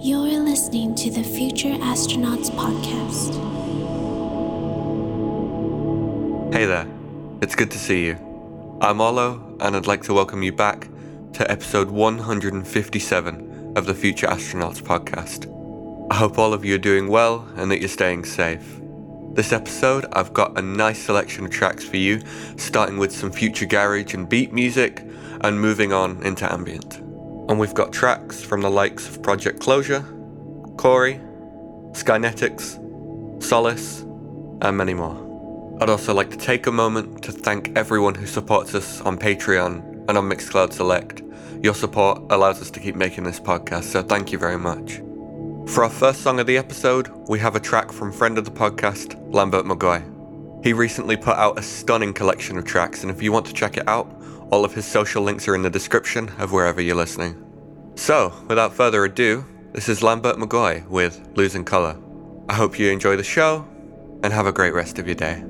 You're 0.00 0.38
listening 0.38 0.94
to 0.94 1.10
the 1.10 1.24
Future 1.24 1.70
Astronauts 1.70 2.50
Podcast. 2.52 3.34
Hey 6.52 6.66
there, 6.66 6.86
it's 7.42 7.56
good 7.56 7.72
to 7.72 7.78
see 7.80 8.06
you. 8.06 8.78
I'm 8.80 9.00
Olo, 9.00 9.56
and 9.58 9.74
I'd 9.74 9.88
like 9.88 10.04
to 10.04 10.14
welcome 10.14 10.44
you 10.44 10.52
back 10.52 10.86
to 11.32 11.50
episode 11.50 11.90
157 11.90 13.72
of 13.76 13.86
the 13.86 13.94
Future 13.94 14.28
Astronauts 14.28 14.80
Podcast. 14.80 15.52
I 16.12 16.14
hope 16.14 16.38
all 16.38 16.54
of 16.54 16.64
you 16.64 16.76
are 16.76 16.78
doing 16.78 17.08
well 17.08 17.48
and 17.56 17.68
that 17.72 17.80
you're 17.80 17.88
staying 17.88 18.24
safe. 18.24 18.80
This 19.32 19.52
episode, 19.52 20.06
I've 20.12 20.32
got 20.32 20.56
a 20.56 20.62
nice 20.62 21.02
selection 21.02 21.44
of 21.46 21.50
tracks 21.50 21.82
for 21.82 21.96
you, 21.96 22.22
starting 22.56 22.98
with 22.98 23.10
some 23.10 23.32
future 23.32 23.66
garage 23.66 24.14
and 24.14 24.28
beat 24.28 24.52
music, 24.52 25.02
and 25.40 25.60
moving 25.60 25.92
on 25.92 26.22
into 26.22 26.50
ambient. 26.52 27.07
And 27.48 27.58
we've 27.58 27.74
got 27.74 27.92
tracks 27.92 28.42
from 28.42 28.60
the 28.60 28.70
likes 28.70 29.08
of 29.08 29.22
Project 29.22 29.60
Closure, 29.60 30.04
Corey, 30.76 31.20
Skynetics, 31.92 33.42
Solace, 33.42 34.00
and 34.60 34.76
many 34.76 34.94
more. 34.94 35.78
I'd 35.80 35.88
also 35.88 36.12
like 36.12 36.30
to 36.30 36.36
take 36.36 36.66
a 36.66 36.72
moment 36.72 37.22
to 37.22 37.32
thank 37.32 37.76
everyone 37.76 38.14
who 38.14 38.26
supports 38.26 38.74
us 38.74 39.00
on 39.00 39.16
Patreon 39.16 40.06
and 40.08 40.18
on 40.18 40.28
Mixcloud 40.28 40.72
Select. 40.72 41.22
Your 41.62 41.74
support 41.74 42.20
allows 42.30 42.60
us 42.60 42.70
to 42.72 42.80
keep 42.80 42.96
making 42.96 43.24
this 43.24 43.40
podcast, 43.40 43.84
so 43.84 44.02
thank 44.02 44.30
you 44.30 44.38
very 44.38 44.58
much. 44.58 45.00
For 45.72 45.84
our 45.84 45.90
first 45.90 46.22
song 46.22 46.40
of 46.40 46.46
the 46.46 46.58
episode, 46.58 47.08
we 47.28 47.38
have 47.38 47.54
a 47.54 47.60
track 47.60 47.92
from 47.92 48.12
friend 48.12 48.38
of 48.38 48.44
the 48.44 48.50
podcast, 48.50 49.16
Lambert 49.32 49.64
McGoy. 49.64 50.02
He 50.64 50.72
recently 50.72 51.16
put 51.16 51.36
out 51.36 51.58
a 51.58 51.62
stunning 51.62 52.12
collection 52.12 52.58
of 52.58 52.64
tracks, 52.64 53.02
and 53.02 53.10
if 53.10 53.22
you 53.22 53.32
want 53.32 53.46
to 53.46 53.52
check 53.52 53.76
it 53.76 53.86
out, 53.86 54.17
all 54.50 54.64
of 54.64 54.74
his 54.74 54.86
social 54.86 55.22
links 55.22 55.46
are 55.48 55.54
in 55.54 55.62
the 55.62 55.70
description 55.70 56.28
of 56.38 56.52
wherever 56.52 56.80
you're 56.80 56.96
listening. 56.96 57.44
So, 57.96 58.32
without 58.48 58.74
further 58.74 59.04
ado, 59.04 59.44
this 59.72 59.88
is 59.88 60.02
Lambert 60.02 60.36
McGoy 60.36 60.86
with 60.88 61.28
Losing 61.34 61.64
Colour. 61.64 61.98
I 62.48 62.54
hope 62.54 62.78
you 62.78 62.90
enjoy 62.90 63.16
the 63.16 63.24
show 63.24 63.66
and 64.22 64.32
have 64.32 64.46
a 64.46 64.52
great 64.52 64.74
rest 64.74 64.98
of 64.98 65.06
your 65.06 65.14
day. 65.14 65.44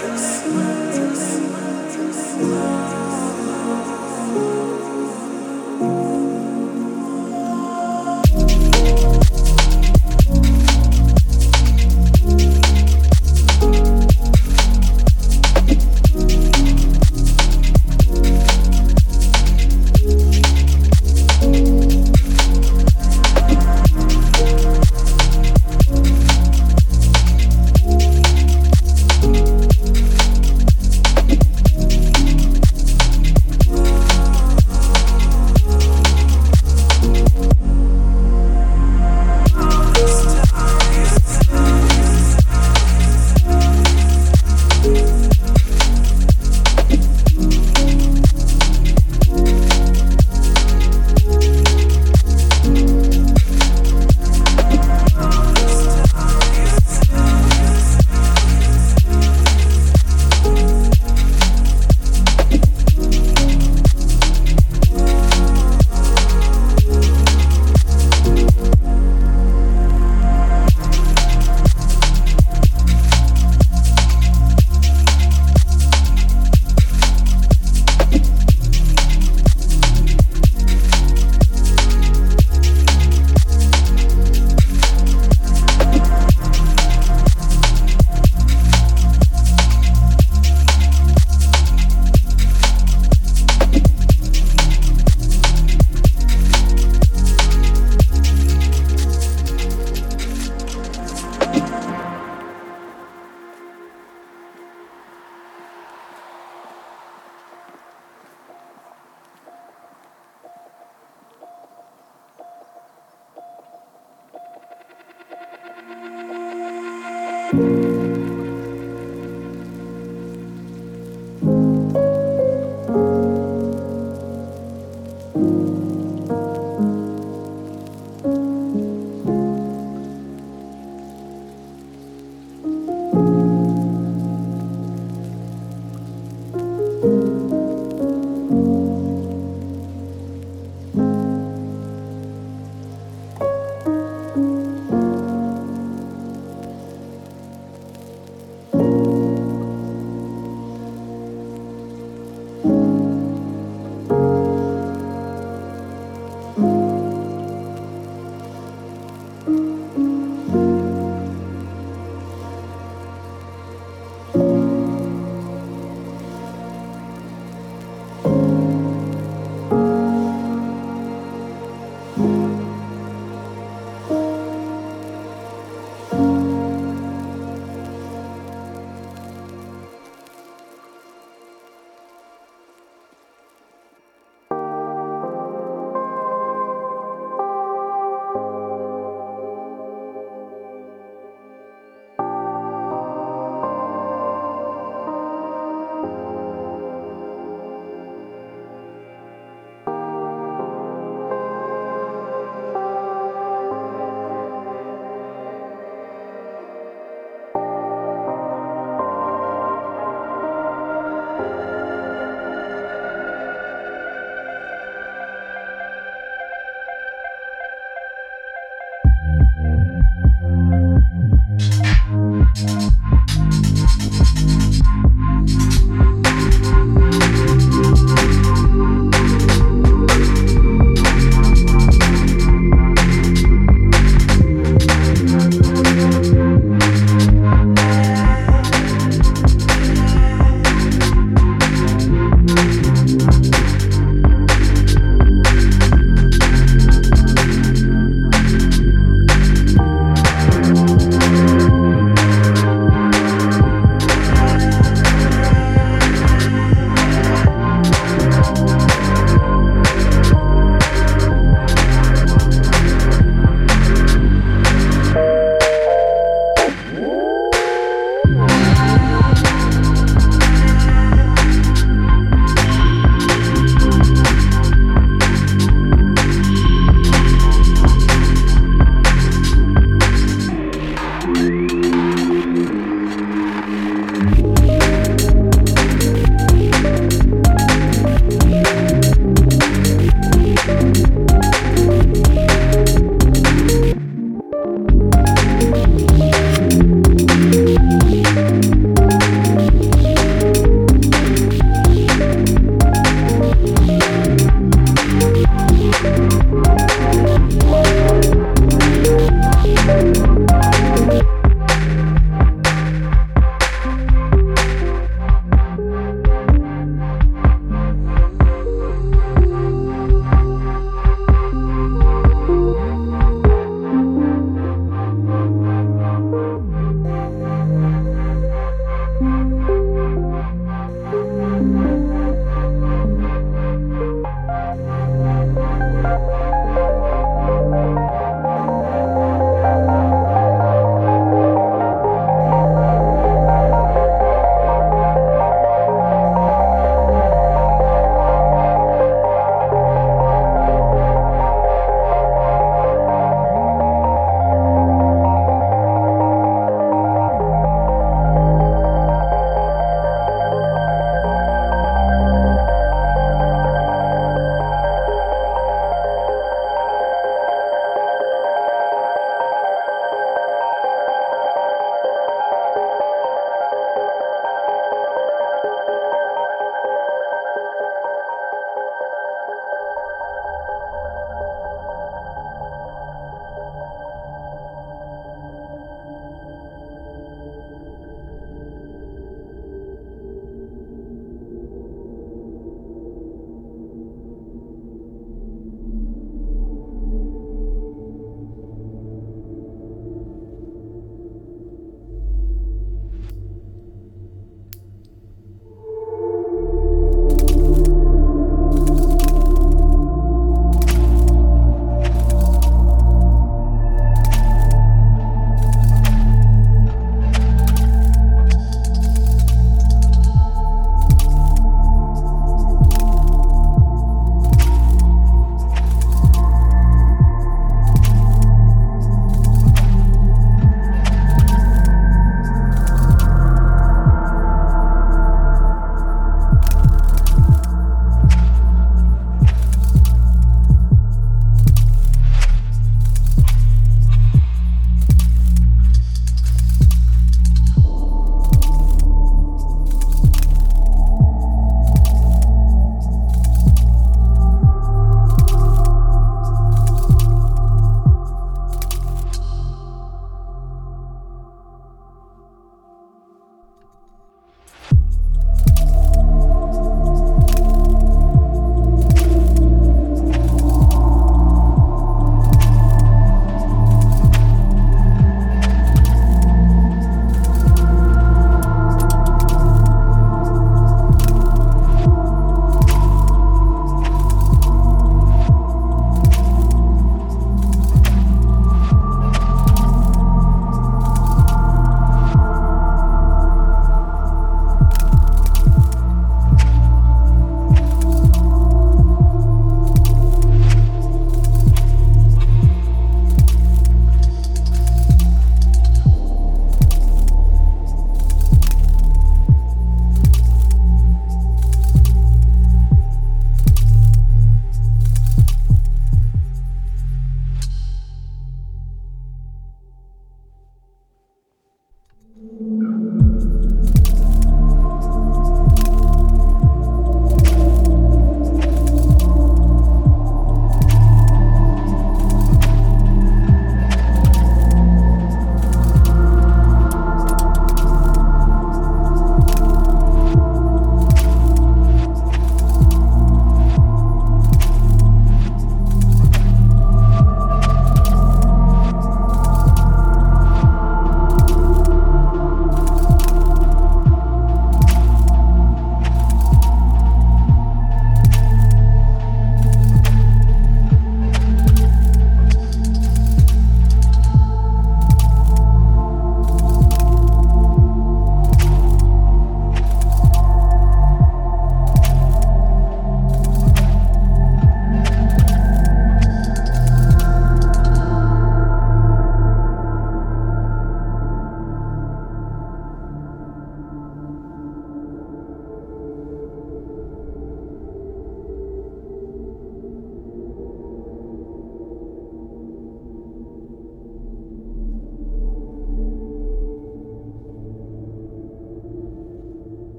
Jesus. 0.00 0.89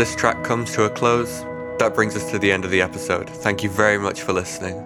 This 0.00 0.16
track 0.16 0.42
comes 0.42 0.72
to 0.72 0.84
a 0.84 0.88
close, 0.88 1.42
that 1.78 1.92
brings 1.94 2.16
us 2.16 2.30
to 2.30 2.38
the 2.38 2.50
end 2.50 2.64
of 2.64 2.70
the 2.70 2.80
episode. 2.80 3.28
Thank 3.28 3.62
you 3.62 3.68
very 3.68 3.98
much 3.98 4.22
for 4.22 4.32
listening. 4.32 4.76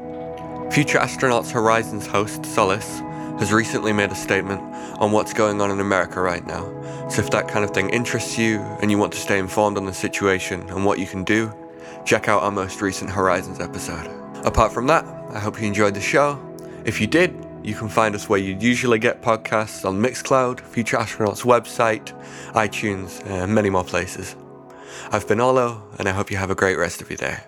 Future 0.73 0.99
Astronauts 0.99 1.53
Horizons 1.53 2.05
host, 2.05 2.45
Solace, 2.45 2.99
has 3.39 3.53
recently 3.53 3.93
made 3.93 4.11
a 4.11 4.17
statement 4.17 4.61
on 4.99 5.13
what's 5.13 5.33
going 5.33 5.61
on 5.61 5.71
in 5.71 5.79
America 5.79 6.21
right 6.21 6.45
now. 6.49 6.65
So 7.11 7.23
if 7.23 7.31
that 7.31 7.47
kind 7.47 7.65
of 7.65 7.71
thing 7.71 7.91
interests 7.91 8.37
you 8.37 8.59
and 8.83 8.91
you 8.91 8.99
want 8.99 9.13
to 9.13 9.19
stay 9.21 9.39
informed 9.39 9.77
on 9.77 9.85
the 9.85 9.95
situation 9.95 10.69
and 10.71 10.85
what 10.85 10.99
you 10.99 11.07
can 11.07 11.23
do, 11.23 11.55
check 12.05 12.27
out 12.27 12.43
our 12.43 12.51
most 12.51 12.83
recent 12.83 13.09
Horizons 13.09 13.61
episode. 13.61 14.11
Apart 14.45 14.73
from 14.73 14.89
that, 14.89 15.05
I 15.31 15.39
hope 15.39 15.61
you 15.61 15.69
enjoyed 15.69 15.95
the 15.95 16.01
show. 16.01 16.45
If 16.85 17.01
you 17.01 17.07
did, 17.07 17.47
you 17.63 17.77
can 17.77 17.89
find 17.89 18.17
us 18.17 18.29
where 18.29 18.41
you 18.41 18.57
usually 18.59 18.99
get 18.99 19.23
podcasts 19.23 19.85
on 19.85 20.03
Mixcloud, 20.03 20.59
Future 20.59 20.97
Astronauts 20.97 21.45
website, 21.45 22.13
iTunes, 22.55 23.25
and 23.27 23.55
many 23.55 23.71
more 23.71 23.85
places. 23.85 24.35
I've 25.11 25.27
been 25.29 25.41
Olo, 25.41 25.83
and 25.99 26.09
I 26.09 26.13
hope 26.13 26.31
you 26.31 26.37
have 26.37 26.51
a 26.51 26.55
great 26.55 26.79
rest 26.79 27.01
of 27.03 27.11
your 27.11 27.17
day. 27.17 27.39